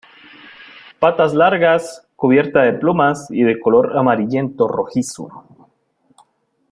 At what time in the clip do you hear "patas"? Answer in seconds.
0.97-1.31